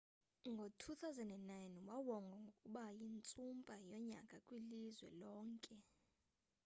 ngo-2009 0.53 1.51
wawongwa 1.89 2.37
ngokuba 2.45 2.83
yintsumpa 2.99 3.75
yonyaka 3.89 4.35
kwilizwe 4.45 5.07
lonke 5.19 5.75